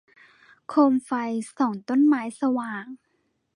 [0.69, 1.11] โคมไฟ
[1.57, 2.85] ส่องต้นไม้สว่าง